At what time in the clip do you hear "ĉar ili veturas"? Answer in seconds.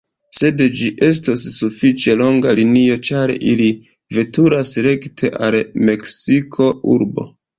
3.09-4.73